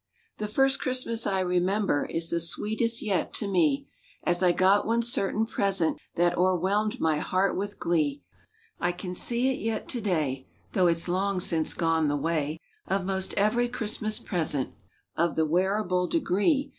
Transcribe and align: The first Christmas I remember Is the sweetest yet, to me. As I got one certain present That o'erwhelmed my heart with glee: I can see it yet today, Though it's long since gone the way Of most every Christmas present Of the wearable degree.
The 0.39 0.47
first 0.47 0.79
Christmas 0.81 1.27
I 1.27 1.41
remember 1.41 2.07
Is 2.07 2.31
the 2.31 2.39
sweetest 2.39 3.03
yet, 3.03 3.35
to 3.35 3.47
me. 3.47 3.87
As 4.23 4.41
I 4.41 4.51
got 4.51 4.87
one 4.87 5.03
certain 5.03 5.45
present 5.45 5.99
That 6.15 6.35
o'erwhelmed 6.35 6.99
my 6.99 7.19
heart 7.19 7.55
with 7.55 7.77
glee: 7.77 8.23
I 8.79 8.93
can 8.93 9.13
see 9.13 9.49
it 9.51 9.59
yet 9.63 9.87
today, 9.87 10.47
Though 10.73 10.87
it's 10.87 11.07
long 11.07 11.39
since 11.39 11.75
gone 11.75 12.07
the 12.07 12.17
way 12.17 12.59
Of 12.87 13.05
most 13.05 13.35
every 13.35 13.69
Christmas 13.69 14.17
present 14.17 14.73
Of 15.15 15.35
the 15.35 15.45
wearable 15.45 16.07
degree. 16.07 16.69